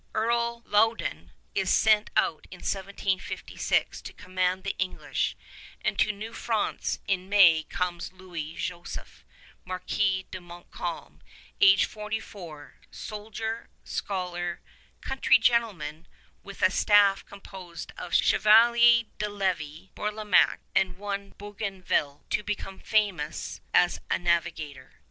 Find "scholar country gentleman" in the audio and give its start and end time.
13.83-16.07